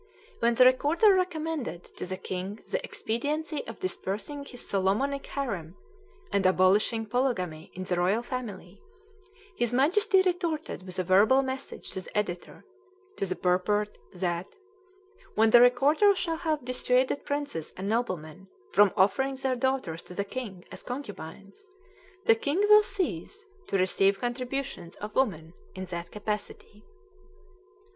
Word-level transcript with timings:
When 0.39 0.55
the 0.55 0.65
Recorder 0.65 1.13
recommended 1.13 1.83
to 1.97 2.07
the 2.07 2.17
king 2.17 2.59
the 2.67 2.83
expediency 2.83 3.63
of 3.67 3.77
dispersing 3.77 4.43
his 4.45 4.67
Solomonic 4.67 5.27
harem, 5.27 5.77
and 6.31 6.43
abolishing 6.43 7.05
polygamy 7.05 7.69
in 7.75 7.83
the 7.83 7.97
royal 7.99 8.23
family, 8.23 8.81
his 9.57 9.71
Majesty 9.71 10.23
retorted 10.23 10.87
with 10.87 10.97
a 10.97 11.03
verbal 11.03 11.43
message 11.43 11.91
to 11.91 12.01
the 12.01 12.17
editor, 12.17 12.65
to 13.17 13.27
the 13.27 13.35
purport 13.35 13.95
that 14.13 14.47
"when 15.35 15.51
the 15.51 15.61
Recorder 15.61 16.15
shall 16.15 16.37
have 16.37 16.65
dissuaded 16.65 17.23
princes 17.23 17.71
and 17.77 17.87
noblemen 17.87 18.47
from 18.71 18.91
offering 18.97 19.35
their 19.35 19.55
daughters 19.55 20.01
to 20.01 20.15
the 20.15 20.25
king 20.25 20.65
as 20.71 20.81
concubines, 20.81 21.69
the 22.25 22.33
king 22.33 22.57
will 22.69 22.81
cease 22.81 23.45
to 23.67 23.77
receive 23.77 24.19
contributions 24.19 24.95
of 24.95 25.13
women 25.13 25.53
in 25.75 25.85
that 25.85 26.09
capacity." 26.09 26.83